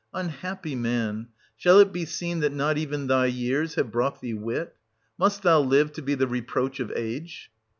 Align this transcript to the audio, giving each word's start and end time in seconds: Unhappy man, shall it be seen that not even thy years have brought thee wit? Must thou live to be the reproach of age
Unhappy 0.15 0.73
man, 0.73 1.27
shall 1.55 1.77
it 1.79 1.93
be 1.93 2.05
seen 2.05 2.39
that 2.39 2.51
not 2.51 2.75
even 2.75 3.05
thy 3.05 3.27
years 3.27 3.75
have 3.75 3.91
brought 3.91 4.19
thee 4.19 4.33
wit? 4.33 4.75
Must 5.19 5.43
thou 5.43 5.59
live 5.59 5.91
to 5.91 6.01
be 6.01 6.15
the 6.15 6.25
reproach 6.27 6.79
of 6.79 6.91
age 6.95 7.51